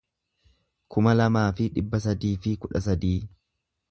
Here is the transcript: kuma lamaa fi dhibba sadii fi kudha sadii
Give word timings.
kuma 0.95 1.13
lamaa 1.17 1.43
fi 1.59 1.67
dhibba 1.77 2.01
sadii 2.07 2.33
fi 2.47 2.57
kudha 2.63 2.85
sadii 2.89 3.17